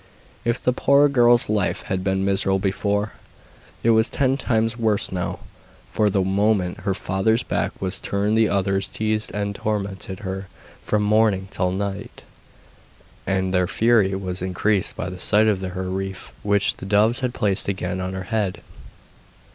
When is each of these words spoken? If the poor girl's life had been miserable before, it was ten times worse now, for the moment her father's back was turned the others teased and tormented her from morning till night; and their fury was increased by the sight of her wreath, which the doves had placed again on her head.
If 0.43 0.59
the 0.59 0.73
poor 0.73 1.07
girl's 1.07 1.47
life 1.47 1.83
had 1.83 2.03
been 2.03 2.25
miserable 2.25 2.57
before, 2.57 3.11
it 3.83 3.91
was 3.91 4.09
ten 4.09 4.35
times 4.35 4.75
worse 4.75 5.11
now, 5.11 5.41
for 5.91 6.09
the 6.09 6.23
moment 6.23 6.79
her 6.79 6.95
father's 6.95 7.43
back 7.43 7.79
was 7.79 7.99
turned 7.99 8.35
the 8.35 8.49
others 8.49 8.87
teased 8.87 9.29
and 9.35 9.53
tormented 9.53 10.21
her 10.21 10.47
from 10.83 11.03
morning 11.03 11.49
till 11.51 11.69
night; 11.71 12.23
and 13.27 13.53
their 13.53 13.67
fury 13.67 14.15
was 14.15 14.41
increased 14.41 14.95
by 14.95 15.07
the 15.07 15.19
sight 15.19 15.45
of 15.47 15.61
her 15.61 15.87
wreath, 15.87 16.31
which 16.41 16.77
the 16.77 16.87
doves 16.87 17.19
had 17.19 17.35
placed 17.35 17.67
again 17.67 18.01
on 18.01 18.13
her 18.15 18.23
head. 18.33 18.63